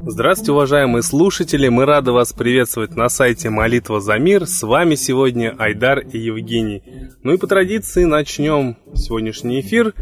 Здравствуйте, 0.00 0.52
уважаемые 0.52 1.02
слушатели! 1.02 1.68
Мы 1.68 1.84
рады 1.84 2.12
вас 2.12 2.32
приветствовать 2.32 2.96
на 2.96 3.08
сайте 3.08 3.50
Молитва 3.50 4.00
за 4.00 4.18
мир. 4.18 4.46
С 4.46 4.62
вами 4.62 4.94
сегодня 4.94 5.54
Айдар 5.58 6.00
и 6.00 6.18
Евгений. 6.18 6.82
Ну 7.22 7.34
и 7.34 7.36
по 7.36 7.46
традиции 7.46 8.04
начнем 8.04 8.76
сегодняшний 8.94 9.60
эфир 9.60 9.94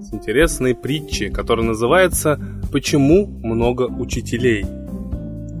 с 0.00 0.12
интересной 0.14 0.74
притчи, 0.74 1.28
которая 1.28 1.66
называется 1.66 2.40
«Почему 2.72 3.26
много 3.26 3.82
учителей?». 3.82 4.64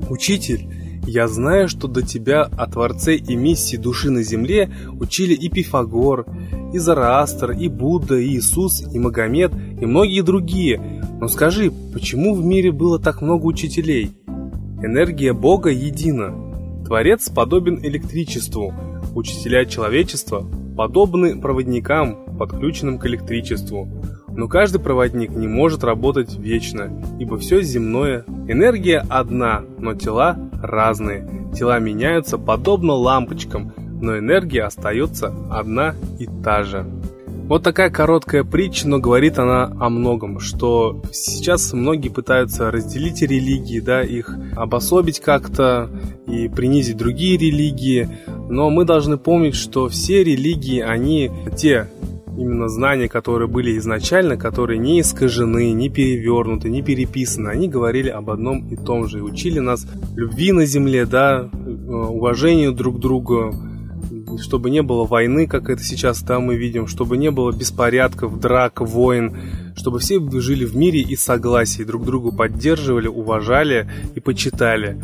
Учитель, 0.08 0.79
я 1.06 1.28
знаю, 1.28 1.68
что 1.68 1.88
до 1.88 2.02
тебя 2.02 2.42
о 2.42 2.66
Творце 2.66 3.16
и 3.16 3.36
миссии 3.36 3.76
души 3.76 4.10
на 4.10 4.22
земле 4.22 4.70
учили 5.00 5.34
и 5.34 5.48
Пифагор, 5.48 6.26
и 6.72 6.78
Зараастр, 6.78 7.52
и 7.52 7.68
Будда, 7.68 8.16
и 8.16 8.36
Иисус, 8.36 8.82
и 8.92 8.98
Магомед, 8.98 9.52
и 9.80 9.86
многие 9.86 10.22
другие– 10.22 11.00
но 11.20 11.28
скажи, 11.28 11.70
почему 11.92 12.34
в 12.34 12.42
мире 12.42 12.72
было 12.72 12.98
так 12.98 13.20
много 13.20 13.44
учителей? 13.44 14.16
Энергия 14.82 15.34
Бога 15.34 15.68
едина. 15.68 16.34
Творец 16.86 17.28
подобен 17.28 17.78
электричеству. 17.84 18.72
Учителя 19.14 19.66
человечества 19.66 20.46
подобны 20.78 21.38
проводникам, 21.38 22.38
подключенным 22.38 22.98
к 22.98 23.06
электричеству. 23.06 23.86
Но 24.28 24.48
каждый 24.48 24.80
проводник 24.80 25.30
не 25.32 25.46
может 25.46 25.84
работать 25.84 26.38
вечно, 26.38 26.90
ибо 27.18 27.36
все 27.36 27.60
земное. 27.60 28.24
Энергия 28.48 29.04
одна, 29.10 29.62
но 29.78 29.92
тела 29.92 30.38
разные. 30.62 31.26
Тела 31.54 31.78
меняются 31.78 32.38
подобно 32.38 32.92
лампочкам, 32.94 33.72
но 34.00 34.18
энергия 34.18 34.64
остается 34.64 35.32
одна 35.50 35.94
и 36.18 36.26
та 36.42 36.62
же. 36.62 36.86
Вот 37.50 37.64
такая 37.64 37.90
короткая 37.90 38.44
притча, 38.44 38.86
но 38.86 39.00
говорит 39.00 39.36
она 39.36 39.64
о 39.64 39.88
многом, 39.88 40.38
что 40.38 41.02
сейчас 41.10 41.72
многие 41.72 42.08
пытаются 42.08 42.70
разделить 42.70 43.22
религии, 43.22 43.80
да, 43.80 44.02
их 44.02 44.36
обособить 44.54 45.18
как-то 45.18 45.90
и 46.28 46.48
принизить 46.48 46.96
другие 46.96 47.36
религии, 47.36 48.08
но 48.48 48.70
мы 48.70 48.84
должны 48.84 49.18
помнить, 49.18 49.56
что 49.56 49.88
все 49.88 50.22
религии, 50.22 50.80
они 50.80 51.32
те 51.56 51.88
именно 52.40 52.68
знания, 52.68 53.08
которые 53.08 53.48
были 53.48 53.76
изначально, 53.78 54.36
которые 54.36 54.78
не 54.78 55.00
искажены, 55.00 55.72
не 55.72 55.90
перевернуты, 55.90 56.70
не 56.70 56.82
переписаны, 56.82 57.50
они 57.50 57.68
говорили 57.68 58.08
об 58.08 58.30
одном 58.30 58.66
и 58.68 58.76
том 58.76 59.06
же 59.06 59.18
и 59.18 59.22
учили 59.22 59.58
нас 59.58 59.86
любви 60.16 60.52
на 60.52 60.64
земле, 60.64 61.04
да, 61.04 61.50
э, 61.52 61.68
уважению 61.68 62.72
друг 62.72 62.96
к 62.96 63.00
другу, 63.00 63.54
чтобы 64.38 64.70
не 64.70 64.82
было 64.82 65.04
войны, 65.04 65.46
как 65.46 65.68
это 65.68 65.82
сейчас 65.82 66.20
там 66.20 66.44
мы 66.44 66.56
видим, 66.56 66.86
чтобы 66.86 67.16
не 67.18 67.30
было 67.30 67.52
беспорядков, 67.52 68.40
драк, 68.40 68.80
войн, 68.80 69.36
чтобы 69.76 69.98
все 69.98 70.20
жили 70.40 70.64
в 70.64 70.76
мире 70.76 71.00
и 71.00 71.16
согласии, 71.16 71.82
друг 71.82 72.04
другу 72.04 72.32
поддерживали, 72.32 73.08
уважали 73.08 73.90
и 74.14 74.20
почитали. 74.20 75.00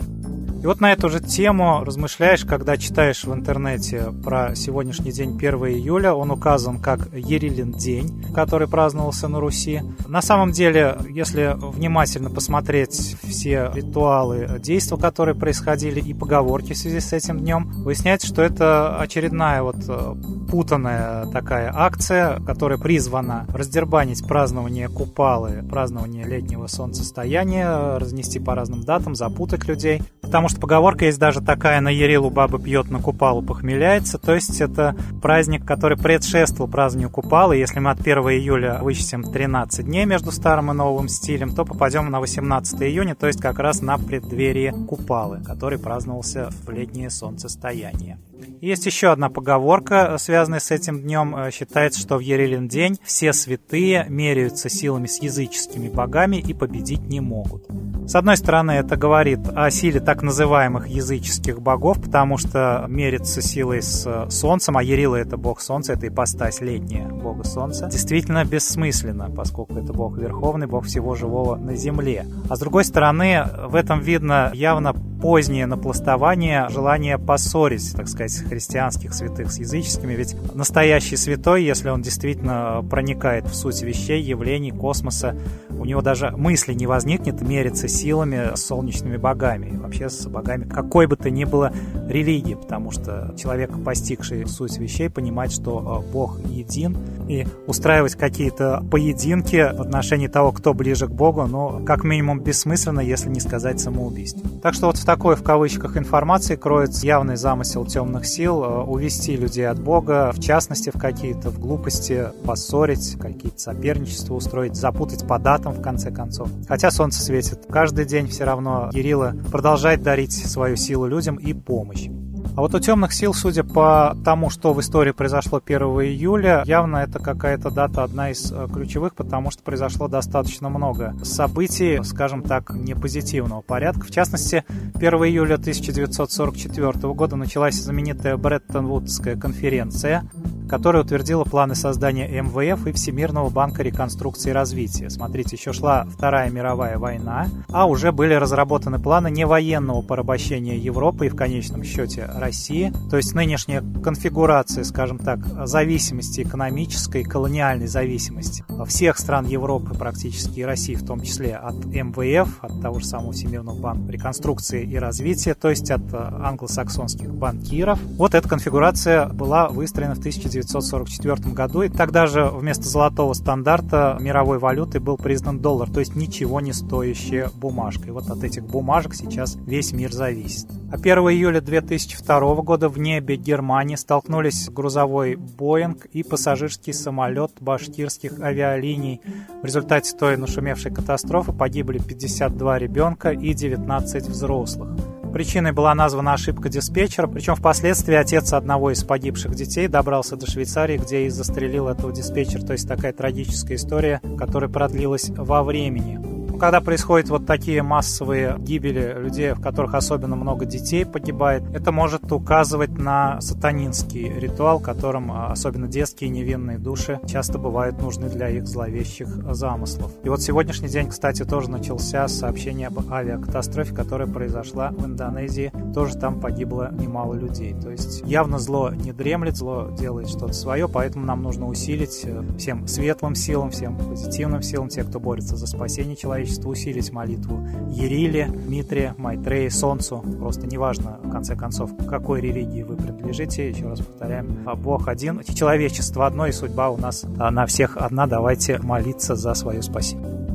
И 0.66 0.68
вот 0.68 0.80
на 0.80 0.92
эту 0.92 1.08
же 1.08 1.20
тему 1.20 1.84
размышляешь, 1.84 2.44
когда 2.44 2.76
читаешь 2.76 3.22
в 3.22 3.32
интернете 3.32 4.12
про 4.24 4.56
сегодняшний 4.56 5.12
день 5.12 5.36
1 5.36 5.54
июля. 5.66 6.12
Он 6.12 6.32
указан 6.32 6.80
как 6.80 7.08
Ерилин 7.14 7.70
день, 7.70 8.24
который 8.34 8.66
праздновался 8.66 9.28
на 9.28 9.38
Руси. 9.38 9.82
На 10.08 10.20
самом 10.20 10.50
деле, 10.50 10.96
если 11.08 11.54
внимательно 11.56 12.30
посмотреть 12.30 13.16
все 13.22 13.70
ритуалы, 13.72 14.58
действия, 14.58 14.96
которые 14.96 15.36
происходили 15.36 16.00
и 16.00 16.12
поговорки 16.12 16.72
в 16.72 16.76
связи 16.76 16.98
с 16.98 17.12
этим 17.12 17.38
днем, 17.38 17.70
выясняется, 17.84 18.26
что 18.26 18.42
это 18.42 18.98
очередная 18.98 19.62
вот 19.62 19.76
э, 19.86 20.14
путанная 20.50 21.26
такая 21.26 21.72
акция, 21.72 22.40
которая 22.40 22.78
призвана 22.78 23.46
раздербанить 23.50 24.26
празднование 24.26 24.88
Купалы, 24.88 25.64
празднование 25.70 26.24
летнего 26.24 26.66
солнцестояния, 26.66 27.98
разнести 27.98 28.40
по 28.40 28.56
разным 28.56 28.82
датам, 28.82 29.14
запутать 29.14 29.68
людей. 29.68 30.02
Потому 30.22 30.48
что 30.48 30.55
поговорка 30.58 31.06
есть 31.06 31.18
даже 31.18 31.40
такая 31.40 31.80
«на 31.80 31.88
Ерилу 31.88 32.30
баба 32.30 32.58
пьет, 32.58 32.90
на 32.90 33.00
Купалу 33.00 33.42
похмеляется». 33.42 34.18
То 34.18 34.34
есть 34.34 34.60
это 34.60 34.96
праздник, 35.22 35.64
который 35.64 35.96
предшествовал 35.96 36.70
празднованию 36.70 37.10
Купалы. 37.10 37.56
Если 37.56 37.78
мы 37.78 37.90
от 37.90 38.00
1 38.00 38.18
июля 38.18 38.78
вычтем 38.82 39.22
13 39.22 39.84
дней 39.84 40.04
между 40.04 40.32
старым 40.32 40.70
и 40.70 40.74
новым 40.74 41.08
стилем, 41.08 41.54
то 41.54 41.64
попадем 41.64 42.10
на 42.10 42.20
18 42.20 42.82
июня, 42.82 43.14
то 43.14 43.26
есть 43.26 43.40
как 43.40 43.58
раз 43.58 43.82
на 43.82 43.98
преддверие 43.98 44.72
Купалы, 44.72 45.42
который 45.42 45.78
праздновался 45.78 46.50
в 46.64 46.70
летнее 46.70 47.10
солнцестояние. 47.10 48.18
Есть 48.60 48.86
еще 48.86 49.08
одна 49.08 49.28
поговорка, 49.28 50.16
связанная 50.18 50.60
с 50.60 50.70
этим 50.70 51.00
днем. 51.00 51.36
Э, 51.36 51.50
считается, 51.50 52.00
что 52.00 52.16
в 52.16 52.20
Ерилин 52.20 52.68
день 52.68 52.98
все 53.04 53.32
святые 53.32 54.06
меряются 54.08 54.68
силами 54.68 55.06
с 55.06 55.20
языческими 55.22 55.88
богами 55.88 56.36
и 56.36 56.54
победить 56.54 57.02
не 57.02 57.20
могут. 57.20 57.66
С 58.06 58.14
одной 58.14 58.36
стороны, 58.36 58.70
это 58.70 58.96
говорит 58.96 59.40
о 59.52 59.68
силе 59.68 59.98
так 59.98 60.22
называемых 60.22 60.86
языческих 60.86 61.60
богов, 61.60 62.00
потому 62.00 62.38
что 62.38 62.84
мерится 62.88 63.42
силой 63.42 63.82
с 63.82 64.28
солнцем, 64.30 64.76
а 64.76 64.82
Ерила 64.82 65.16
это 65.16 65.36
бог 65.36 65.60
солнца, 65.60 65.94
это 65.94 66.06
ипостась 66.06 66.60
летняя 66.60 67.08
бога 67.08 67.42
солнца, 67.42 67.88
действительно 67.90 68.44
бессмысленно, 68.44 69.28
поскольку 69.28 69.74
это 69.74 69.92
бог 69.92 70.16
верховный, 70.18 70.68
бог 70.68 70.84
всего 70.86 71.16
живого 71.16 71.56
на 71.56 71.74
земле. 71.74 72.26
А 72.48 72.54
с 72.54 72.60
другой 72.60 72.84
стороны, 72.84 73.44
в 73.66 73.74
этом 73.74 73.98
видно 73.98 74.52
явно 74.54 74.92
позднее 75.20 75.66
напластование, 75.66 76.68
желание 76.68 77.18
поссорить, 77.18 77.94
так 77.94 78.08
сказать, 78.08 78.36
христианских 78.36 79.14
святых 79.14 79.50
с 79.50 79.58
языческими. 79.58 80.14
Ведь 80.14 80.36
настоящий 80.54 81.16
святой, 81.16 81.64
если 81.64 81.88
он 81.88 82.02
действительно 82.02 82.84
проникает 82.88 83.46
в 83.46 83.54
суть 83.54 83.82
вещей, 83.82 84.22
явлений, 84.22 84.70
космоса, 84.70 85.36
у 85.70 85.84
него 85.84 86.02
даже 86.02 86.30
мысли 86.30 86.74
не 86.74 86.86
возникнет 86.86 87.40
мериться 87.42 87.88
силами 87.88 88.54
с 88.54 88.66
солнечными 88.66 89.16
богами, 89.16 89.76
вообще 89.76 90.08
с 90.08 90.26
богами 90.26 90.68
какой 90.68 91.06
бы 91.06 91.16
то 91.16 91.30
ни 91.30 91.44
было 91.44 91.72
религии, 92.08 92.54
потому 92.54 92.90
что 92.90 93.34
человек, 93.36 93.70
постигший 93.84 94.46
суть 94.46 94.78
вещей, 94.78 95.08
понимает, 95.08 95.52
что 95.52 96.04
э, 96.06 96.12
Бог 96.12 96.40
един, 96.46 96.96
и 97.28 97.46
устраивать 97.66 98.14
какие-то 98.14 98.84
поединки 98.90 99.72
в 99.74 99.80
отношении 99.80 100.28
того, 100.28 100.52
кто 100.52 100.74
ближе 100.74 101.06
к 101.06 101.10
Богу, 101.10 101.46
ну, 101.46 101.84
как 101.84 102.04
минимум 102.04 102.40
бессмысленно, 102.40 103.00
если 103.00 103.28
не 103.28 103.40
сказать 103.40 103.80
самоубийство. 103.80 104.48
Так 104.62 104.74
что 104.74 104.86
вот 104.86 104.96
в 104.96 105.04
такой, 105.06 105.36
в 105.36 105.42
кавычках, 105.42 105.96
информации 105.96 106.56
кроется 106.56 107.06
явный 107.06 107.36
замысел 107.36 107.86
темных 107.86 108.26
сил 108.26 108.62
э, 108.62 108.82
увести 108.82 109.36
людей 109.36 109.66
от 109.68 109.80
Бога, 109.80 110.32
в 110.34 110.40
частности, 110.40 110.90
в 110.90 110.98
какие-то 110.98 111.48
в 111.50 111.60
глупости, 111.60 112.26
поссорить, 112.44 113.16
какие-то 113.18 113.58
соперничества 113.58 114.34
устроить, 114.34 114.74
запутать 114.74 115.26
по 115.26 115.38
датам, 115.38 115.72
в 115.72 115.80
конце 115.80 116.10
концов. 116.10 116.50
Хотя 116.68 116.90
солнце 116.90 117.22
светит 117.22 117.66
каждый 117.70 118.04
день, 118.04 118.26
все 118.28 118.44
равно 118.44 118.90
Кирилла 118.92 119.34
продолжает 119.52 120.02
дарить 120.02 120.32
свою 120.32 120.76
силу 120.76 121.06
людям 121.06 121.36
и 121.36 121.54
помощь. 121.54 122.08
А 122.56 122.62
вот 122.62 122.74
у 122.74 122.78
темных 122.78 123.12
сил, 123.12 123.34
судя 123.34 123.64
по 123.64 124.16
тому, 124.24 124.48
что 124.48 124.72
в 124.72 124.80
истории 124.80 125.10
произошло 125.10 125.60
1 125.62 125.78
июля, 125.78 126.62
явно 126.64 126.96
это 126.96 127.18
какая-то 127.18 127.70
дата 127.70 128.02
одна 128.02 128.30
из 128.30 128.50
э, 128.50 128.66
ключевых, 128.72 129.14
потому 129.14 129.50
что 129.50 129.62
произошло 129.62 130.08
достаточно 130.08 130.70
много 130.70 131.14
событий, 131.22 132.02
скажем 132.02 132.42
так, 132.42 132.70
не 132.70 132.94
позитивного 132.94 133.60
порядка. 133.60 134.06
В 134.06 134.10
частности, 134.10 134.64
1 134.94 135.12
июля 135.24 135.56
1944 135.56 137.12
года 137.12 137.36
началась 137.36 137.74
знаменитая 137.74 138.38
Бреттон-Вудская 138.38 139.36
конференция, 139.36 140.26
которая 140.68 141.02
утвердила 141.02 141.44
планы 141.44 141.74
создания 141.74 142.28
МВФ 142.42 142.86
и 142.86 142.92
Всемирного 142.92 143.50
банка 143.50 143.82
реконструкции 143.82 144.50
и 144.50 144.52
развития. 144.52 145.10
Смотрите, 145.10 145.56
еще 145.56 145.72
шла 145.72 146.04
Вторая 146.04 146.50
мировая 146.50 146.98
война, 146.98 147.48
а 147.68 147.86
уже 147.86 148.12
были 148.12 148.34
разработаны 148.34 148.98
планы 148.98 149.30
не 149.30 149.46
военного 149.46 150.02
порабощения 150.02 150.76
Европы 150.76 151.26
и 151.26 151.28
в 151.28 151.36
конечном 151.36 151.84
счете 151.84 152.28
России. 152.34 152.92
То 153.10 153.16
есть 153.16 153.34
нынешняя 153.34 153.82
конфигурация, 154.02 154.84
скажем 154.84 155.18
так, 155.18 155.40
зависимости 155.66 156.42
экономической, 156.42 157.22
колониальной 157.22 157.86
зависимости 157.86 158.64
всех 158.86 159.18
стран 159.18 159.46
Европы 159.46 159.94
практически 159.94 160.60
и 160.60 160.64
России 160.64 160.94
в 160.94 161.04
том 161.04 161.20
числе 161.20 161.54
от 161.54 161.84
МВФ, 161.84 162.64
от 162.64 162.80
того 162.80 163.00
же 163.00 163.06
самого 163.06 163.32
Всемирного 163.32 163.78
банка 163.78 164.12
реконструкции 164.12 164.84
и 164.84 164.96
развития, 164.96 165.54
то 165.54 165.70
есть 165.70 165.90
от 165.90 166.02
англосаксонских 166.12 167.34
банкиров. 167.34 167.98
Вот 168.02 168.34
эта 168.34 168.48
конфигурация 168.48 169.28
была 169.28 169.68
выстроена 169.68 170.14
в 170.14 170.20
19 170.20 170.55
1944 170.60 171.54
году, 171.54 171.82
и 171.82 171.88
тогда 171.88 172.26
же 172.26 172.46
вместо 172.46 172.84
золотого 172.84 173.32
стандарта 173.32 174.16
мировой 174.20 174.58
валютой 174.58 175.00
был 175.00 175.16
признан 175.16 175.60
доллар, 175.60 175.90
то 175.90 176.00
есть 176.00 176.16
ничего 176.16 176.60
не 176.60 176.72
стоящая 176.72 177.50
бумажка. 177.54 178.08
И 178.08 178.10
вот 178.10 178.30
от 178.30 178.44
этих 178.44 178.64
бумажек 178.64 179.14
сейчас 179.14 179.56
весь 179.66 179.92
мир 179.92 180.12
зависит. 180.12 180.66
А 180.90 180.96
1 180.96 181.18
июля 181.30 181.60
2002 181.60 182.54
года 182.62 182.88
в 182.88 182.98
небе 182.98 183.36
Германии 183.36 183.96
столкнулись 183.96 184.68
грузовой 184.68 185.36
Боинг 185.36 186.06
и 186.06 186.22
пассажирский 186.22 186.92
самолет 186.92 187.52
башкирских 187.60 188.40
авиалиний. 188.40 189.20
В 189.62 189.66
результате 189.66 190.16
той 190.16 190.36
нашумевшей 190.36 190.92
катастрофы 190.92 191.52
погибли 191.52 191.98
52 191.98 192.78
ребенка 192.78 193.30
и 193.30 193.52
19 193.52 194.28
взрослых. 194.28 194.88
Причиной 195.36 195.72
была 195.72 195.94
названа 195.94 196.32
ошибка 196.32 196.70
диспетчера, 196.70 197.26
причем 197.26 197.56
впоследствии 197.56 198.14
отец 198.14 198.54
одного 198.54 198.90
из 198.90 199.04
погибших 199.04 199.54
детей 199.54 199.86
добрался 199.86 200.34
до 200.34 200.50
Швейцарии, 200.50 200.96
где 200.96 201.26
и 201.26 201.28
застрелил 201.28 201.88
этого 201.88 202.10
диспетчера. 202.10 202.62
То 202.62 202.72
есть 202.72 202.88
такая 202.88 203.12
трагическая 203.12 203.74
история, 203.74 204.22
которая 204.38 204.70
продлилась 204.70 205.28
во 205.28 205.62
времени 205.62 206.35
когда 206.58 206.80
происходят 206.80 207.28
вот 207.28 207.46
такие 207.46 207.82
массовые 207.82 208.56
гибели 208.58 209.14
людей, 209.18 209.52
в 209.52 209.60
которых 209.60 209.94
особенно 209.94 210.36
много 210.36 210.64
детей 210.64 211.04
погибает, 211.04 211.62
это 211.74 211.92
может 211.92 212.32
указывать 212.32 212.96
на 212.98 213.40
сатанинский 213.40 214.28
ритуал, 214.28 214.80
которым 214.80 215.32
а, 215.32 215.52
особенно 215.52 215.86
детские 215.86 216.30
невинные 216.30 216.78
души 216.78 217.20
часто 217.26 217.58
бывают 217.58 218.00
нужны 218.00 218.28
для 218.28 218.48
их 218.48 218.66
зловещих 218.66 219.28
замыслов. 219.54 220.12
И 220.24 220.28
вот 220.28 220.42
сегодняшний 220.42 220.88
день, 220.88 221.08
кстати, 221.08 221.44
тоже 221.44 221.70
начался 221.70 222.26
с 222.28 222.38
сообщения 222.38 222.88
об 222.88 223.00
авиакатастрофе, 223.10 223.94
которая 223.94 224.28
произошла 224.28 224.90
в 224.90 225.04
Индонезии. 225.04 225.72
Тоже 225.94 226.16
там 226.16 226.40
погибло 226.40 226.92
немало 226.92 227.34
людей. 227.34 227.74
То 227.80 227.90
есть 227.90 228.22
явно 228.24 228.58
зло 228.58 228.90
не 228.90 229.12
дремлет, 229.12 229.56
зло 229.56 229.90
делает 229.96 230.28
что-то 230.28 230.52
свое, 230.52 230.88
поэтому 230.88 231.24
нам 231.24 231.42
нужно 231.42 231.66
усилить 231.66 232.22
э, 232.24 232.42
всем 232.58 232.86
светлым 232.86 233.34
силам, 233.34 233.70
всем 233.70 233.96
позитивным 233.96 234.62
силам, 234.62 234.88
тех, 234.88 235.08
кто 235.08 235.20
борется 235.20 235.56
за 235.56 235.66
спасение 235.66 236.16
человечества, 236.16 236.45
человечества 236.46 236.70
усилить 236.70 237.12
молитву 237.12 237.66
Ериле, 237.90 238.46
Митре, 238.46 239.14
Майтреи, 239.18 239.68
Солнцу. 239.68 240.24
Просто 240.38 240.66
неважно, 240.66 241.18
в 241.22 241.30
конце 241.30 241.56
концов, 241.56 241.96
к 241.96 242.08
какой 242.08 242.40
религии 242.40 242.82
вы 242.82 242.96
принадлежите. 242.96 243.68
Еще 243.68 243.86
раз 243.88 244.00
повторяем, 244.00 244.58
а 244.64 244.76
Бог 244.76 245.08
один, 245.08 245.42
человечество 245.42 246.26
одно, 246.26 246.46
и 246.46 246.52
судьба 246.52 246.90
у 246.90 246.96
нас 246.96 247.24
на 247.24 247.66
всех 247.66 247.96
одна. 247.96 248.26
Давайте 248.26 248.78
молиться 248.78 249.34
за 249.34 249.54
свое 249.54 249.82
спасение. 249.82 250.46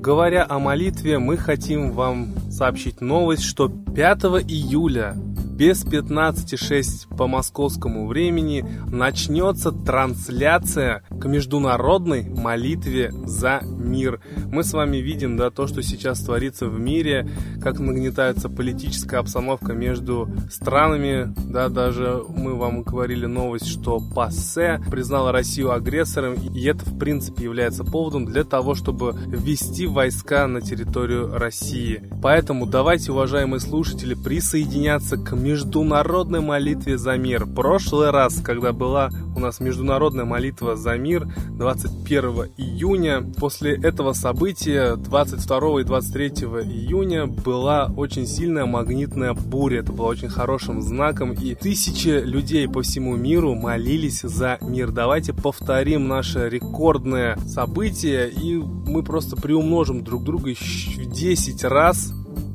Говоря 0.00 0.46
о 0.48 0.58
молитве, 0.58 1.18
мы 1.18 1.36
хотим 1.36 1.92
вам 1.92 2.34
сообщить 2.50 3.00
новость, 3.00 3.42
что 3.42 3.68
5 3.68 4.24
июля 4.48 5.14
без 5.54 5.84
15.06 5.84 7.16
по 7.16 7.28
московскому 7.28 8.08
времени 8.08 8.66
начнется 8.90 9.70
трансляция 9.70 11.04
к 11.08 11.26
международной 11.26 12.28
молитве 12.28 13.12
за 13.24 13.62
мир. 13.84 14.20
Мы 14.50 14.64
с 14.64 14.72
вами 14.72 14.98
видим, 14.98 15.36
да, 15.36 15.50
то, 15.50 15.66
что 15.66 15.82
сейчас 15.82 16.20
творится 16.20 16.66
в 16.66 16.78
мире, 16.78 17.28
как 17.62 17.78
нагнетается 17.78 18.48
политическая 18.48 19.18
обстановка 19.18 19.72
между 19.72 20.28
странами, 20.50 21.32
да, 21.50 21.68
даже 21.68 22.22
мы 22.28 22.54
вам 22.54 22.82
говорили 22.82 23.26
новость, 23.26 23.66
что 23.66 24.00
ПАСЕ 24.00 24.80
признала 24.90 25.32
Россию 25.32 25.72
агрессором, 25.72 26.34
и 26.34 26.64
это, 26.64 26.84
в 26.84 26.98
принципе, 26.98 27.44
является 27.44 27.84
поводом 27.84 28.24
для 28.24 28.44
того, 28.44 28.74
чтобы 28.74 29.14
ввести 29.26 29.86
войска 29.86 30.46
на 30.46 30.60
территорию 30.60 31.36
России. 31.36 32.02
Поэтому 32.22 32.66
давайте, 32.66 33.12
уважаемые 33.12 33.60
слушатели, 33.60 34.14
присоединяться 34.14 35.16
к 35.16 35.36
международной 35.36 36.40
молитве 36.40 36.98
за 36.98 37.16
мир. 37.16 37.46
Прошлый 37.46 38.10
раз, 38.10 38.40
когда 38.40 38.72
была 38.72 39.10
у 39.36 39.40
нас 39.40 39.60
международная 39.60 40.24
молитва 40.24 40.76
за 40.76 40.96
мир 40.96 41.26
21 41.50 42.52
июня, 42.56 43.22
после 43.38 43.73
этого 43.82 44.12
события 44.12 44.96
22 44.96 45.80
и 45.80 45.84
23 45.84 46.28
июня 46.28 47.26
была 47.26 47.92
очень 47.96 48.26
сильная 48.26 48.66
магнитная 48.66 49.34
буря. 49.34 49.80
Это 49.80 49.92
было 49.92 50.06
очень 50.06 50.28
хорошим 50.28 50.82
знаком, 50.82 51.32
и 51.32 51.54
тысячи 51.54 52.08
людей 52.08 52.68
по 52.68 52.82
всему 52.82 53.16
миру 53.16 53.54
молились 53.54 54.22
за 54.22 54.58
мир. 54.60 54.90
Давайте 54.90 55.32
повторим 55.32 56.08
наше 56.08 56.48
рекордное 56.48 57.36
событие, 57.46 58.30
и 58.30 58.56
мы 58.56 59.02
просто 59.02 59.36
приумножим 59.36 60.02
друг 60.04 60.24
друга 60.24 60.54
в 60.54 61.06
10 61.12 61.64
раз 61.64 62.12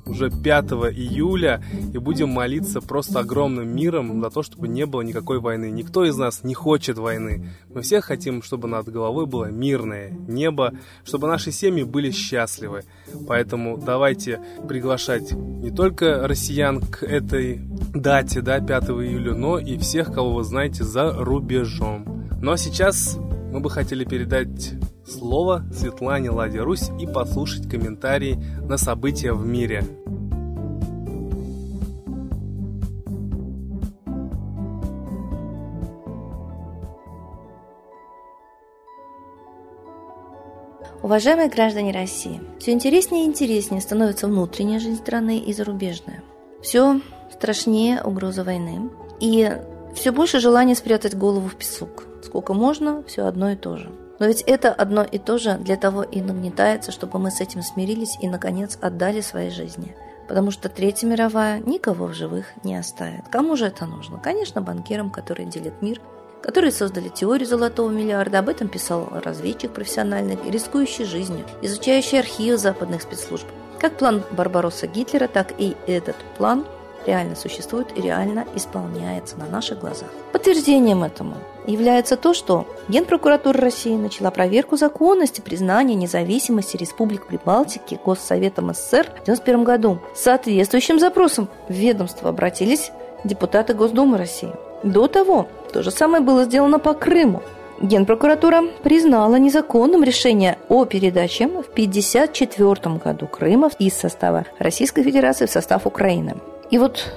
уже 0.10 0.30
5 0.30 0.66
июля 0.94 1.64
и 1.94 1.98
будем 1.98 2.30
молиться 2.30 2.82
просто 2.82 3.20
огромным 3.20 3.74
миром 3.76 4.22
за 4.22 4.30
то, 4.30 4.44
чтобы 4.44 4.68
не 4.68 4.86
было 4.86 5.02
никакой 5.02 5.40
войны. 5.40 5.72
Никто 5.72 6.06
из 6.06 6.18
нас 6.18 6.44
не 6.44 6.54
хочет 6.54 6.98
войны. 6.98 7.50
Мы 7.74 7.82
все 7.82 8.02
хотим, 8.02 8.42
чтобы 8.42 8.68
над 8.68 8.88
головой 8.90 9.26
было 9.26 9.52
мирное 9.52 10.12
небо, 10.28 10.74
чтобы 11.04 11.28
наши 11.28 11.52
семьи 11.52 11.84
были 11.84 12.12
счастливы. 12.12 12.84
Поэтому 13.28 13.78
давайте 13.78 14.42
приглашать 14.68 15.32
не 15.32 15.72
только 15.72 16.28
россиян 16.28 16.82
к 16.82 17.04
этой 17.04 17.62
дате, 17.94 18.42
да, 18.42 18.60
5 18.60 18.84
июля, 18.90 19.34
но 19.34 19.60
и 19.60 19.78
всех, 19.78 20.14
кого 20.14 20.36
вы 20.36 20.44
знаете 20.44 20.84
за 20.84 21.14
рубежом. 21.14 22.06
А 22.42 22.58
сейчас 22.58 23.20
мы 23.52 23.60
бы 23.60 23.70
хотели 23.70 24.06
передать 24.06 24.74
слово 25.08 25.66
Светлане 25.74 26.30
Ладе 26.30 26.60
Русь 26.60 26.90
и 27.00 27.08
послушать 27.08 27.70
комментарии 27.70 28.36
на 28.62 28.78
события 28.78 29.34
в 29.34 29.46
мире. 29.46 29.84
Уважаемые 41.02 41.50
граждане 41.50 41.92
России, 41.92 42.40
все 42.60 42.72
интереснее 42.72 43.24
и 43.24 43.28
интереснее 43.28 43.82
становится 43.82 44.28
внутренняя 44.28 44.80
жизнь 44.80 44.98
страны 44.98 45.40
и 45.40 45.54
зарубежная. 45.54 46.22
Все 46.62 47.02
страшнее 47.32 48.04
угроза 48.04 48.44
войны 48.44 48.92
и 49.20 49.50
все 49.96 50.12
больше 50.12 50.40
желания 50.40 50.76
спрятать 50.76 51.16
голову 51.16 51.48
в 51.48 51.56
песок. 51.56 52.06
Сколько 52.24 52.54
можно, 52.54 53.04
все 53.08 53.26
одно 53.26 53.52
и 53.52 53.56
то 53.56 53.78
же. 53.78 53.90
Но 54.20 54.26
ведь 54.26 54.42
это 54.42 54.74
одно 54.74 55.04
и 55.04 55.18
то 55.18 55.38
же 55.38 55.58
для 55.60 55.78
того 55.78 56.04
и 56.04 56.22
нагнетается, 56.22 56.92
чтобы 56.92 57.20
мы 57.20 57.32
с 57.32 57.40
этим 57.40 57.62
смирились 57.62 58.18
и, 58.22 58.28
наконец, 58.28 58.78
отдали 58.82 59.22
свои 59.22 59.50
жизни. 59.50 59.96
Потому 60.28 60.52
что 60.52 60.70
Третья 60.70 61.08
мировая 61.08 61.60
никого 61.60 62.08
в 62.08 62.14
живых 62.14 62.46
не 62.64 62.76
оставит. 62.76 63.28
Кому 63.32 63.56
же 63.56 63.66
это 63.66 63.86
нужно? 63.86 64.20
Конечно, 64.20 64.62
банкирам, 64.62 65.10
которые 65.10 65.48
делят 65.48 65.82
мир– 65.82 66.02
которые 66.42 66.72
создали 66.72 67.10
теорию 67.10 67.48
золотого 67.48 67.90
миллиарда. 67.90 68.40
Об 68.40 68.50
этом 68.50 68.68
писал 68.68 69.10
разведчик 69.12 69.72
профессиональный, 69.72 70.38
рискующий 70.50 71.06
жизнью, 71.06 71.46
изучающий 71.62 72.20
архивы 72.20 72.58
западных 72.58 73.02
спецслужб. 73.02 73.46
Как 73.80 73.98
план 73.98 74.24
Барбаросса 74.32 74.88
Гитлера, 74.88 75.28
так 75.28 75.54
и 75.58 75.76
этот 75.88 76.16
план 76.38 76.66
реально 77.06 77.36
существует 77.36 77.88
и 77.96 78.02
реально 78.02 78.46
исполняется 78.56 79.38
на 79.38 79.46
наших 79.46 79.80
глазах. 79.80 80.10
Подтверждением 80.32 81.04
этому 81.04 81.36
является 81.66 82.18
то, 82.18 82.34
что 82.34 82.66
Генпрокуратура 82.88 83.60
России 83.60 83.96
начала 83.96 84.32
проверку 84.32 84.78
законности 84.78 85.42
признания 85.42 85.96
независимости 85.96 86.78
Республик 86.78 87.28
Прибалтики 87.28 88.00
Госсоветом 88.04 88.74
СССР 88.74 89.06
в 89.06 89.22
1991 89.22 89.64
году. 89.64 90.00
С 90.16 90.22
соответствующим 90.22 91.00
запросом 91.00 91.48
в 91.68 91.74
ведомство 91.74 92.30
обратились 92.30 92.92
депутаты 93.24 93.74
Госдумы 93.74 94.18
России. 94.18 94.52
До 94.84 95.08
того 95.08 95.48
то 95.74 95.84
же 95.84 95.92
самое 95.92 96.24
было 96.24 96.46
сделано 96.46 96.80
по 96.80 96.94
Крыму. 96.94 97.42
Генпрокуратура 97.82 98.64
признала 98.84 99.38
незаконным 99.38 100.04
решение 100.04 100.58
о 100.68 100.84
передаче 100.86 101.48
в 101.48 101.70
1954 101.72 102.96
году 102.98 103.28
Крыма 103.28 103.70
из 103.80 103.94
состава 103.94 104.46
Российской 104.58 105.04
Федерации 105.04 105.46
в 105.46 105.52
состав 105.52 105.88
Украины. 105.88 106.36
И 106.72 106.78
вот 106.78 107.12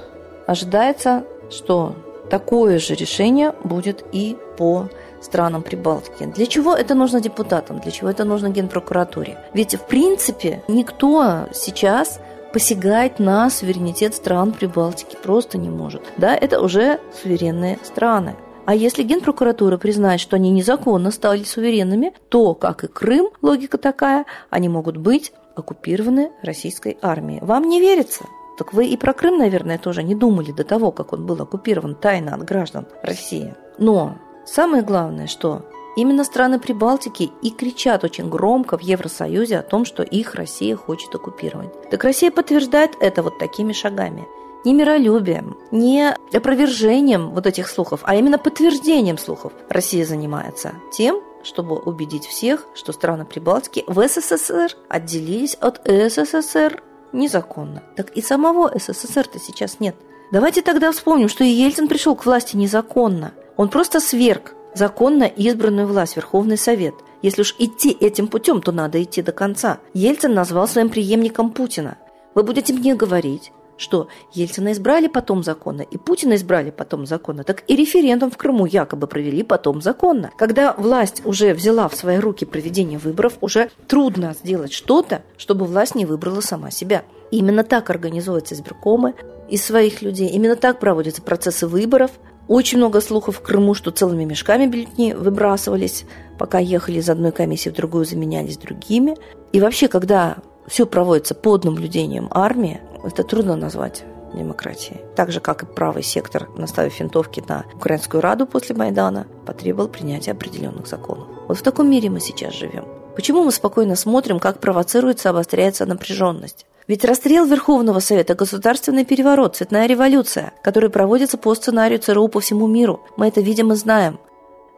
ожидается, 0.47 1.25
что 1.49 1.95
такое 2.29 2.79
же 2.79 2.95
решение 2.95 3.53
будет 3.63 4.03
и 4.11 4.37
по 4.57 4.89
странам 5.21 5.61
Прибалтики. 5.61 6.25
Для 6.25 6.45
чего 6.45 6.75
это 6.75 6.95
нужно 6.95 7.21
депутатам? 7.21 7.79
Для 7.79 7.91
чего 7.91 8.09
это 8.09 8.23
нужно 8.23 8.49
Генпрокуратуре? 8.49 9.37
Ведь, 9.53 9.75
в 9.75 9.85
принципе, 9.85 10.63
никто 10.67 11.47
сейчас 11.53 12.19
посягать 12.51 13.19
на 13.19 13.49
суверенитет 13.49 14.13
стран 14.15 14.51
Прибалтики 14.51 15.17
просто 15.21 15.57
не 15.57 15.69
может. 15.69 16.01
Да, 16.17 16.35
это 16.35 16.61
уже 16.61 16.99
суверенные 17.21 17.79
страны. 17.83 18.35
А 18.65 18.75
если 18.75 19.03
Генпрокуратура 19.03 19.77
признает, 19.77 20.21
что 20.21 20.37
они 20.37 20.49
незаконно 20.49 21.11
стали 21.11 21.43
суверенными, 21.43 22.13
то, 22.29 22.53
как 22.53 22.83
и 22.83 22.87
Крым, 22.87 23.29
логика 23.41 23.77
такая, 23.77 24.25
они 24.49 24.69
могут 24.69 24.97
быть 24.97 25.33
оккупированы 25.55 26.31
российской 26.41 26.97
армией. 27.01 27.39
Вам 27.41 27.67
не 27.67 27.81
верится? 27.81 28.25
Так 28.57 28.73
вы 28.73 28.87
и 28.87 28.97
про 28.97 29.13
Крым, 29.13 29.37
наверное, 29.37 29.77
тоже 29.77 30.03
не 30.03 30.15
думали 30.15 30.51
до 30.51 30.63
того, 30.63 30.91
как 30.91 31.13
он 31.13 31.25
был 31.25 31.41
оккупирован 31.41 31.95
тайно 31.95 32.35
от 32.35 32.43
граждан 32.43 32.85
России. 33.01 33.55
Но 33.77 34.17
самое 34.45 34.83
главное, 34.83 35.27
что 35.27 35.63
Именно 35.95 36.23
страны 36.23 36.59
Прибалтики 36.59 37.31
и 37.43 37.51
кричат 37.51 38.03
очень 38.03 38.27
громко 38.27 38.77
в 38.77 38.81
Евросоюзе 38.81 39.59
о 39.59 39.63
том, 39.63 39.85
что 39.85 40.01
их 40.01 40.33
Россия 40.33 40.75
хочет 40.75 41.13
оккупировать. 41.13 41.69
Так 41.91 42.03
Россия 42.03 42.31
подтверждает 42.31 42.91
это 42.99 43.21
вот 43.21 43.37
такими 43.37 43.73
шагами. 43.73 44.27
Не 44.65 44.73
миролюбием, 44.73 45.57
не 45.71 46.15
опровержением 46.33 47.31
вот 47.31 47.45
этих 47.45 47.67
слухов, 47.67 47.99
а 48.03 48.15
именно 48.15 48.39
подтверждением 48.39 49.17
слухов 49.17 49.53
Россия 49.69 50.05
занимается 50.05 50.73
тем, 50.91 51.21
чтобы 51.43 51.77
убедить 51.77 52.25
всех, 52.25 52.65
что 52.73 52.93
страны 52.93 53.25
Прибалтики 53.25 53.83
в 53.85 54.07
СССР 54.07 54.75
отделились 54.89 55.55
от 55.55 55.81
СССР 55.85 56.81
незаконно. 57.13 57.83
Так 57.95 58.11
и 58.11 58.21
самого 58.21 58.71
СССР-то 58.77 59.39
сейчас 59.39 59.79
нет. 59.79 59.95
Давайте 60.31 60.61
тогда 60.61 60.91
вспомним, 60.91 61.29
что 61.29 61.43
и 61.43 61.49
Ельцин 61.49 61.87
пришел 61.87 62.15
к 62.15 62.25
власти 62.25 62.55
незаконно. 62.55 63.33
Он 63.55 63.69
просто 63.69 63.99
сверг 63.99 64.55
законно 64.73 65.23
избранную 65.23 65.87
власть 65.87 66.15
Верховный 66.15 66.57
Совет. 66.57 66.95
Если 67.21 67.41
уж 67.41 67.55
идти 67.59 67.91
этим 67.91 68.27
путем, 68.27 68.61
то 68.61 68.71
надо 68.71 69.01
идти 69.01 69.21
до 69.21 69.31
конца. 69.31 69.77
Ельцин 69.93 70.33
назвал 70.33 70.67
своим 70.67 70.89
преемником 70.89 71.51
Путина. 71.51 71.97
Вы 72.35 72.43
будете 72.43 72.73
мне 72.73 72.95
говорить, 72.95 73.51
что 73.77 74.07
Ельцина 74.33 74.71
избрали 74.71 75.07
потом 75.07 75.43
законно, 75.43 75.81
и 75.81 75.97
Путина 75.97 76.35
избрали 76.35 76.71
потом 76.71 77.05
законно, 77.05 77.43
так 77.43 77.63
и 77.67 77.75
референдум 77.75 78.31
в 78.31 78.37
Крыму 78.37 78.65
якобы 78.65 79.07
провели 79.07 79.43
потом 79.43 79.81
законно. 79.81 80.31
Когда 80.37 80.73
власть 80.73 81.21
уже 81.25 81.53
взяла 81.53 81.87
в 81.87 81.95
свои 81.95 82.17
руки 82.17 82.45
проведение 82.45 82.99
выборов, 82.99 83.33
уже 83.41 83.69
трудно 83.87 84.35
сделать 84.43 84.73
что-то, 84.73 85.23
чтобы 85.37 85.65
власть 85.65 85.95
не 85.95 86.05
выбрала 86.05 86.41
сама 86.41 86.71
себя. 86.71 87.03
именно 87.31 87.63
так 87.63 87.89
организуются 87.89 88.53
избиркомы 88.53 89.15
из 89.49 89.63
своих 89.63 90.01
людей, 90.01 90.29
именно 90.29 90.55
так 90.55 90.79
проводятся 90.79 91.21
процессы 91.21 91.67
выборов. 91.67 92.11
Очень 92.47 92.77
много 92.77 93.01
слухов 93.01 93.37
в 93.37 93.41
Крыму, 93.41 93.73
что 93.73 93.89
целыми 93.89 94.25
мешками 94.25 94.67
бюллетени 94.67 95.13
выбрасывались, 95.13 96.05
пока 96.37 96.59
ехали 96.59 96.99
из 96.99 97.09
одной 97.09 97.31
комиссии 97.31 97.69
в 97.69 97.73
другую, 97.73 98.05
заменялись 98.05 98.57
другими. 98.57 99.15
И 99.53 99.61
вообще, 99.61 99.87
когда 99.87 100.37
все 100.67 100.85
проводится 100.85 101.35
под 101.35 101.63
наблюдением 101.65 102.27
армии, 102.31 102.81
это 103.03 103.23
трудно 103.23 103.55
назвать 103.55 104.03
демократией. 104.33 105.01
Так 105.15 105.31
же, 105.31 105.39
как 105.39 105.63
и 105.63 105.65
правый 105.65 106.03
сектор, 106.03 106.49
наставив 106.57 106.99
винтовки 106.99 107.43
на 107.47 107.65
Украинскую 107.75 108.21
Раду 108.21 108.47
после 108.47 108.75
Майдана, 108.75 109.27
потребовал 109.45 109.89
принятия 109.89 110.31
определенных 110.31 110.87
законов. 110.87 111.27
Вот 111.47 111.57
в 111.57 111.61
таком 111.61 111.89
мире 111.89 112.09
мы 112.09 112.19
сейчас 112.19 112.53
живем. 112.53 112.85
Почему 113.15 113.43
мы 113.43 113.51
спокойно 113.51 113.95
смотрим, 113.95 114.39
как 114.39 114.59
провоцируется, 114.59 115.29
обостряется 115.29 115.85
напряженность? 115.85 116.65
Ведь 116.87 117.05
расстрел 117.05 117.45
Верховного 117.45 117.99
Совета– 117.99 118.35
государственный 118.35 119.05
переворот, 119.05 119.55
цветная 119.55 119.85
революция, 119.85 120.51
который 120.63 120.89
проводится 120.89 121.37
по 121.37 121.55
сценарию 121.55 121.99
ЦРУ 121.99 122.27
по 122.27 122.39
всему 122.39 122.67
миру. 122.67 123.01
Мы 123.15 123.27
это 123.27 123.39
видим 123.39 123.71
и 123.71 123.75
знаем. 123.75 124.19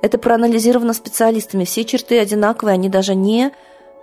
Это 0.02 0.20
проанализировано 0.20 0.94
специалистами. 0.94 1.64
Все 1.64 1.84
черты 1.84 2.20
одинаковые, 2.20 2.74
они 2.74 2.90
даже 2.90 3.16
не 3.16 3.52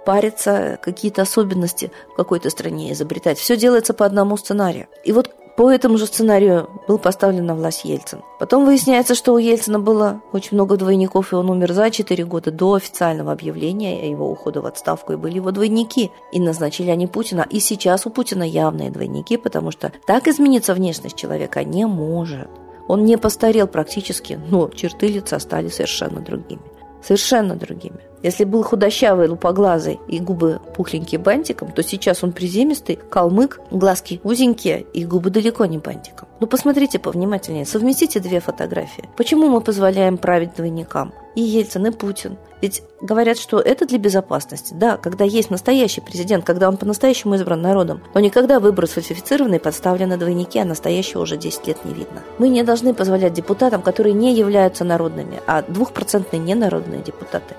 париться, 0.04 0.78
какие-то 0.82 1.22
особенности 1.22 1.90
в 2.12 2.16
какой-то 2.16 2.50
стране 2.50 2.92
изобретать. 2.92 3.38
Все 3.38 3.56
делается 3.56 3.94
по 3.94 4.06
одному 4.06 4.36
сценарию. 4.36 4.86
И 5.04 5.12
вот 5.12 5.30
по 5.56 5.70
этому 5.70 5.98
же 5.98 6.06
сценарию 6.06 6.70
был 6.88 6.98
поставлен 6.98 7.44
на 7.44 7.54
власть 7.54 7.84
Ельцин. 7.84 8.22
Потом 8.38 8.64
выясняется, 8.64 9.14
что 9.14 9.34
у 9.34 9.38
Ельцина 9.38 9.78
было 9.78 10.22
очень 10.32 10.56
много 10.56 10.76
двойников, 10.76 11.32
и 11.32 11.36
он 11.36 11.50
умер 11.50 11.72
за 11.72 11.90
4 11.90 12.24
года 12.24 12.50
до 12.50 12.74
официального 12.74 13.32
объявления 13.32 14.10
его 14.10 14.30
ухода 14.30 14.62
в 14.62 14.66
отставку, 14.66 15.12
и 15.12 15.16
были 15.16 15.36
его 15.36 15.50
двойники. 15.50 16.10
И 16.32 16.40
назначили 16.40 16.90
они 16.90 17.06
Путина. 17.06 17.46
И 17.50 17.60
сейчас 17.60 18.06
у 18.06 18.10
Путина 18.10 18.44
явные 18.44 18.90
двойники, 18.90 19.36
потому 19.36 19.70
что 19.70 19.92
так 20.06 20.26
измениться 20.26 20.72
внешность 20.72 21.16
человека 21.16 21.64
не 21.64 21.86
может. 21.86 22.48
Он 22.88 23.04
не 23.04 23.18
постарел 23.18 23.66
практически, 23.66 24.40
но 24.48 24.68
черты 24.70 25.06
лица 25.06 25.38
стали 25.38 25.68
совершенно 25.68 26.20
другими 26.20 26.62
совершенно 27.02 27.56
другими. 27.56 28.00
Если 28.22 28.44
был 28.44 28.62
худощавый, 28.62 29.28
лупоглазый 29.28 30.00
и 30.08 30.20
губы 30.20 30.60
пухленькие 30.76 31.18
бантиком, 31.18 31.72
то 31.72 31.82
сейчас 31.82 32.22
он 32.22 32.32
приземистый, 32.32 32.98
калмык, 33.10 33.60
глазки 33.70 34.20
узенькие 34.22 34.86
и 34.92 35.04
губы 35.04 35.30
далеко 35.30 35.66
не 35.66 35.78
бантиком. 35.78 36.28
Ну 36.40 36.46
посмотрите 36.46 36.98
повнимательнее, 36.98 37.64
совместите 37.64 38.20
две 38.20 38.40
фотографии. 38.40 39.08
Почему 39.16 39.48
мы 39.48 39.60
позволяем 39.60 40.18
править 40.18 40.54
двойникам? 40.56 41.12
И 41.34 41.40
Ельцин, 41.40 41.86
и 41.86 41.90
Путин. 41.90 42.36
Ведь 42.60 42.82
говорят, 43.00 43.38
что 43.38 43.58
это 43.58 43.86
для 43.86 43.98
безопасности. 43.98 44.72
Да, 44.74 44.96
когда 44.96 45.24
есть 45.24 45.50
настоящий 45.50 46.00
президент, 46.00 46.44
когда 46.44 46.68
он 46.68 46.76
по-настоящему 46.76 47.34
избран 47.34 47.60
народом. 47.60 48.02
Но 48.14 48.20
никогда 48.20 48.60
выборы 48.60 48.86
сфальсифицированы 48.86 49.56
и 49.56 49.58
подставлены 49.58 50.16
двойники, 50.16 50.60
а 50.60 50.64
настоящего 50.64 51.22
уже 51.22 51.36
10 51.36 51.66
лет 51.66 51.84
не 51.84 51.92
видно. 51.92 52.22
Мы 52.38 52.48
не 52.48 52.62
должны 52.62 52.94
позволять 52.94 53.32
депутатам, 53.32 53.82
которые 53.82 54.12
не 54.12 54.32
являются 54.32 54.84
народными, 54.84 55.40
а 55.46 55.62
двухпроцентные 55.62 56.40
ненародные 56.40 57.02
депутаты, 57.02 57.56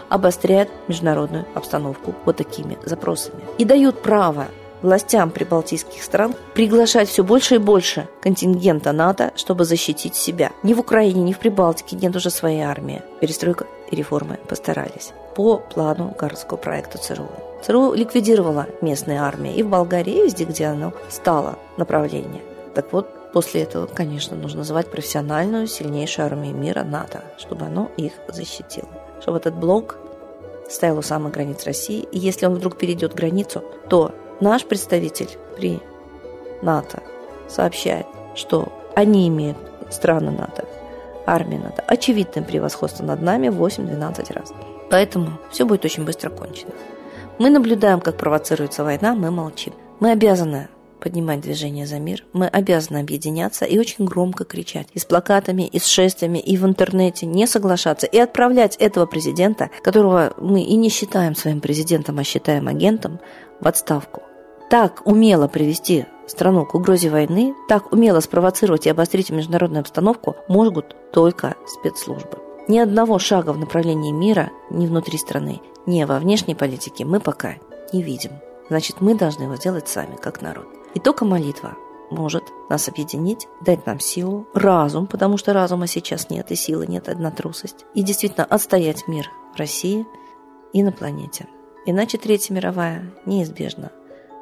обостряют 0.53 0.69
международную 0.87 1.45
обстановку 1.55 2.13
вот 2.25 2.37
такими 2.37 2.77
запросами. 2.85 3.41
И 3.57 3.65
дают 3.65 4.01
право 4.01 4.47
властям 4.81 5.31
прибалтийских 5.31 6.03
стран 6.03 6.35
приглашать 6.53 7.09
все 7.09 7.23
больше 7.23 7.55
и 7.55 7.57
больше 7.57 8.07
контингента 8.21 8.91
НАТО, 8.91 9.31
чтобы 9.35 9.65
защитить 9.65 10.15
себя. 10.15 10.51
Ни 10.61 10.73
в 10.73 10.79
Украине, 10.79 11.21
ни 11.21 11.33
в 11.33 11.39
Прибалтике 11.39 11.95
нет 11.95 12.15
уже 12.15 12.29
своей 12.29 12.61
армии. 12.61 13.01
Перестройка 13.21 13.65
и 13.91 13.95
реформы 13.95 14.39
постарались 14.47 15.13
по 15.35 15.57
плану 15.57 16.13
городского 16.19 16.57
проекта 16.57 16.97
ЦРУ. 16.97 17.29
ЦРУ 17.63 17.93
ликвидировала 17.93 18.67
местные 18.81 19.21
армии 19.21 19.53
и 19.53 19.63
в 19.63 19.69
Болгарии, 19.69 20.19
и 20.19 20.23
везде, 20.23 20.43
где 20.43 20.65
оно 20.65 20.91
стало 21.09 21.57
направление. 21.77 22.41
Так 22.75 22.91
вот, 22.91 23.07
после 23.31 23.61
этого, 23.61 23.85
конечно, 23.85 24.35
нужно 24.35 24.63
звать 24.63 24.91
профессиональную, 24.91 25.67
сильнейшую 25.67 26.25
армию 26.25 26.53
мира 26.53 26.83
НАТО, 26.83 27.23
чтобы 27.37 27.65
оно 27.65 27.89
их 27.95 28.13
защитило. 28.27 28.89
Чтобы 29.21 29.37
этот 29.37 29.55
блок 29.55 29.97
стоял 30.69 30.97
у 30.97 31.01
самых 31.01 31.33
границ 31.33 31.65
России, 31.65 32.07
и 32.11 32.19
если 32.19 32.45
он 32.45 32.55
вдруг 32.55 32.77
перейдет 32.77 33.13
границу, 33.13 33.63
то 33.89 34.13
Наш 34.43 34.65
представитель 34.65 35.29
при 35.55 35.79
НАТО 36.61 37.01
сообщает, 37.47 38.05
что 38.35 38.73
они 38.93 39.29
имеют, 39.29 39.57
страны 39.89 40.31
НАТО, 40.31 40.65
армия 41.25 41.59
НАТО, 41.59 41.83
очевидное 41.87 42.43
превосходство 42.43 43.05
над 43.05 43.21
нами 43.21 43.47
8-12 43.47 44.33
раз. 44.33 44.51
Поэтому 44.89 45.39
все 45.49 45.65
будет 45.65 45.85
очень 45.85 46.03
быстро 46.03 46.29
кончено. 46.29 46.71
Мы 47.39 47.49
наблюдаем, 47.49 48.01
как 48.01 48.17
провоцируется 48.17 48.83
война, 48.83 49.15
мы 49.15 49.31
молчим. 49.31 49.73
Мы 50.01 50.11
обязаны 50.11 50.67
поднимать 51.03 51.41
движение 51.41 51.85
за 51.85 51.99
мир, 51.99 52.23
мы 52.31 52.47
обязаны 52.47 52.99
объединяться 52.99 53.65
и 53.65 53.77
очень 53.77 54.05
громко 54.05 54.45
кричать. 54.45 54.87
И 54.93 54.99
с 54.99 55.05
плакатами, 55.05 55.63
и 55.67 55.77
с 55.77 55.85
шествиями, 55.85 56.39
и 56.39 56.55
в 56.55 56.65
интернете 56.65 57.25
не 57.25 57.45
соглашаться, 57.45 58.07
и 58.07 58.17
отправлять 58.17 58.77
этого 58.77 59.05
президента, 59.05 59.69
которого 59.83 60.33
мы 60.37 60.61
и 60.61 60.75
не 60.75 60.89
считаем 60.89 61.35
своим 61.35 61.59
президентом, 61.59 62.19
а 62.19 62.23
считаем 62.23 62.67
агентом, 62.67 63.19
в 63.59 63.67
отставку 63.67 64.23
так 64.69 65.05
умело 65.05 65.47
привести 65.47 66.05
страну 66.25 66.65
к 66.65 66.73
угрозе 66.73 67.09
войны, 67.09 67.53
так 67.67 67.91
умело 67.91 68.21
спровоцировать 68.21 68.87
и 68.87 68.89
обострить 68.89 69.29
международную 69.29 69.81
обстановку 69.81 70.35
могут 70.47 70.95
только 71.11 71.55
спецслужбы. 71.67 72.39
Ни 72.67 72.79
одного 72.79 73.19
шага 73.19 73.51
в 73.51 73.59
направлении 73.59 74.11
мира 74.11 74.49
ни 74.71 74.87
внутри 74.87 75.17
страны, 75.17 75.61
ни 75.85 76.03
во 76.05 76.17
внешней 76.17 76.55
политике 76.55 77.05
мы 77.05 77.19
пока 77.19 77.55
не 77.91 78.01
видим. 78.01 78.31
Значит, 78.69 79.01
мы 79.01 79.15
должны 79.15 79.43
его 79.43 79.57
сделать 79.57 79.87
сами, 79.87 80.15
как 80.15 80.41
народ. 80.41 80.65
И 80.93 80.99
только 80.99 81.25
молитва 81.25 81.75
может 82.11 82.43
нас 82.69 82.87
объединить, 82.87 83.47
дать 83.61 83.85
нам 83.85 83.99
силу, 83.99 84.47
разум, 84.53 85.07
потому 85.07 85.37
что 85.37 85.53
разума 85.53 85.87
сейчас 85.87 86.29
нет, 86.29 86.51
и 86.51 86.55
силы 86.55 86.85
нет, 86.87 87.09
одна 87.09 87.31
трусость. 87.31 87.85
И 87.93 88.03
действительно 88.03 88.45
отстоять 88.45 89.07
мир 89.07 89.29
в 89.53 89.57
России 89.57 90.05
и 90.73 90.83
на 90.83 90.91
планете. 90.91 91.47
Иначе 91.85 92.17
Третья 92.17 92.53
мировая 92.53 93.11
неизбежна 93.25 93.91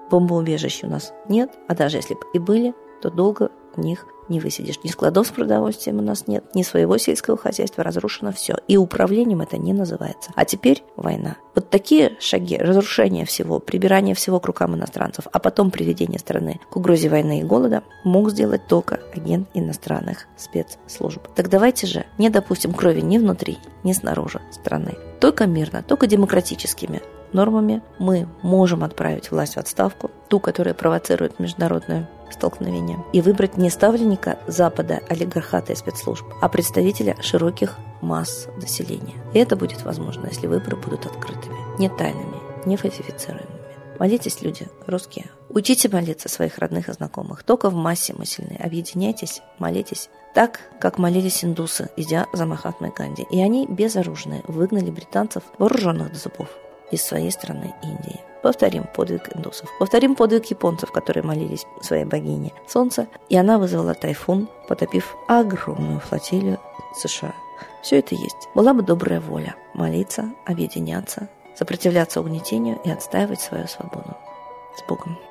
бомбоубежищ 0.10 0.84
у 0.84 0.88
нас 0.88 1.14
нет, 1.30 1.52
а 1.68 1.76
даже 1.76 1.98
если 1.98 2.16
бы 2.16 2.22
и 2.34 2.40
были, 2.40 2.76
то 3.02 3.10
долго 3.10 3.52
них 3.78 4.06
не 4.32 4.40
высидишь. 4.40 4.80
Ни 4.84 4.90
складов 4.90 5.28
с 5.28 5.32
продовольствием 5.32 6.00
у 6.00 6.02
нас 6.02 6.28
нет, 6.28 6.44
ни 6.56 6.64
своего 6.64 6.98
сельского 6.98 7.38
хозяйства 7.38 7.84
разрушено 7.84 8.32
все. 8.32 8.56
И 8.68 8.78
управлением 8.78 9.42
это 9.42 9.58
не 9.58 9.74
называется. 9.74 10.32
А 10.36 10.46
теперь 10.46 10.84
война. 10.96 11.36
Вот 11.54 11.70
такие 11.70 12.16
шаги, 12.20 12.58
разрушение 12.58 13.26
всего, 13.26 13.60
прибирание 13.60 14.16
всего 14.16 14.40
к 14.40 14.46
рукам 14.46 14.76
иностранцев, 14.76 15.28
а 15.32 15.40
потом 15.40 15.70
приведение 15.70 16.18
страны 16.18 16.60
к 16.70 16.78
угрозе 16.78 17.10
войны 17.10 17.42
и 17.42 17.44
голода 17.44 17.84
мог 18.04 18.32
сделать 18.32 18.68
только 18.68 19.02
агент 19.14 19.50
иностранных 19.54 20.28
спецслужб. 20.38 21.28
Так 21.36 21.50
давайте 21.50 21.86
же 21.88 22.06
не 22.18 22.30
допустим 22.30 22.74
крови 22.74 23.02
ни 23.02 23.18
внутри, 23.18 23.58
ни 23.84 23.92
снаружи 23.92 24.42
страны. 24.52 24.98
Только 25.20 25.46
мирно, 25.46 25.84
только 25.84 26.08
демократическими 26.08 27.02
нормами 27.34 27.82
мы 28.00 28.28
можем 28.42 28.84
отправить 28.84 29.32
власть 29.32 29.56
в 29.56 29.60
отставку, 29.60 30.10
ту, 30.30 30.40
которая 30.40 30.74
провоцирует 30.74 31.40
международное 31.40 32.10
столкновение, 32.34 33.04
и 33.14 33.22
выбрать 33.22 33.58
не 33.58 33.70
ставленника 33.70 34.40
Запада, 34.48 35.02
олигархата 35.10 35.74
и 35.74 35.76
спецслужб, 35.76 36.26
а 36.42 36.50
представителя 36.50 37.16
широких 37.22 37.78
масс 38.02 38.48
населения. 38.58 39.16
И 39.34 39.40
это 39.40 39.56
будет 39.56 39.84
возможно, 39.84 40.28
если 40.28 40.48
выборы 40.48 40.78
будут 40.78 41.06
открытыми, 41.06 41.58
не 41.80 41.90
тайными, 41.90 42.38
не 42.66 42.78
фальсифицируемыми. 42.78 43.62
Молитесь, 44.02 44.42
люди, 44.42 44.68
русские. 44.88 45.30
Учите 45.50 45.88
молиться 45.88 46.28
своих 46.28 46.58
родных 46.58 46.90
и 46.90 46.94
знакомых. 46.94 47.44
Только 47.44 47.70
в 47.70 47.76
массе 47.76 48.16
мы 48.18 48.26
сильны. 48.26 48.58
Объединяйтесь, 48.60 49.44
молитесь. 49.60 50.10
Так, 50.34 50.60
как 50.80 50.98
молились 50.98 51.46
индусы, 51.46 51.90
идя 51.98 52.26
за 52.34 52.48
Махатмой 52.48 52.92
Ганди. 52.98 53.28
И 53.30 53.40
они 53.40 53.68
безоружные 53.68 54.42
выгнали 54.48 54.90
британцев, 54.90 55.44
вооруженных 55.60 56.14
до 56.14 56.18
зубов, 56.18 56.48
из 56.92 57.04
своей 57.04 57.32
страны 57.32 57.74
Индии. 57.84 58.20
Повторим 58.42 58.86
подвиг 58.96 59.36
индусов. 59.36 59.70
Повторим 59.80 60.16
подвиг 60.16 60.46
японцев, 60.46 60.92
которые 60.92 61.24
молились 61.24 61.66
своей 61.82 62.06
богине 62.06 62.54
Солнца. 62.68 63.08
И 63.30 63.38
она 63.38 63.60
вызвала 63.60 63.94
тайфун, 63.94 64.48
потопив 64.68 65.16
огромную 65.28 66.00
флотилию 66.00 66.60
США. 66.96 67.34
Все 67.84 68.00
это 68.00 68.16
есть. 68.16 68.50
Была 68.56 68.74
бы 68.74 68.82
добрая 68.82 69.20
воля 69.20 69.56
молиться, 69.74 70.32
объединяться, 70.46 71.30
сопротивляться 71.56 72.20
угнетению 72.20 72.80
и 72.84 72.90
отстаивать 72.90 73.42
свою 73.42 73.68
свободу. 73.68 74.16
С 74.78 74.88
Богом! 74.88 75.31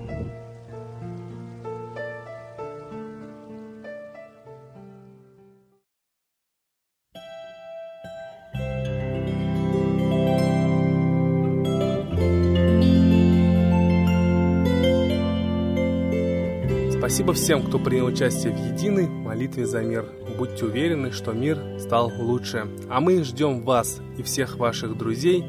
Спасибо 17.11 17.33
всем, 17.33 17.63
кто 17.63 17.77
принял 17.77 18.05
участие 18.05 18.53
в 18.53 18.57
единой 18.57 19.09
молитве 19.09 19.65
за 19.65 19.81
мир. 19.81 20.05
Будьте 20.37 20.63
уверены, 20.63 21.11
что 21.11 21.33
мир 21.33 21.59
стал 21.77 22.09
лучше. 22.17 22.69
А 22.89 23.01
мы 23.01 23.21
ждем 23.25 23.63
вас 23.63 23.99
и 24.17 24.23
всех 24.23 24.55
ваших 24.55 24.97
друзей 24.97 25.43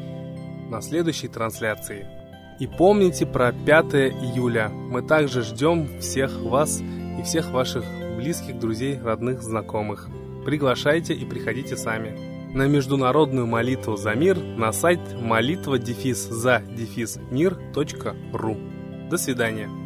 на 0.68 0.81
следующей 0.81 1.29
трансляции. 1.29 2.09
И 2.59 2.66
помните 2.66 3.27
про 3.27 3.53
5 3.53 3.94
июля. 3.94 4.70
Мы 4.70 5.03
также 5.03 5.42
ждем 5.42 6.01
всех 6.01 6.37
вас 6.40 6.81
и 6.81 7.22
всех 7.22 7.53
ваших 7.53 7.85
близких, 8.16 8.59
друзей, 8.59 8.98
родных, 9.01 9.40
знакомых. 9.40 10.09
Приглашайте 10.44 11.14
и 11.14 11.25
приходите 11.25 11.77
сами. 11.77 12.53
На 12.57 12.66
международную 12.66 13.46
молитву 13.46 13.96
за 13.96 14.16
мир 14.16 14.37
на 14.37 14.72
сайт 14.72 14.98
молитва 15.14 15.79
дефис 15.79 16.27
за 16.29 16.61
дефис 16.77 17.20
мир.ру. 17.31 18.57
До 19.09 19.16
свидания. 19.16 19.81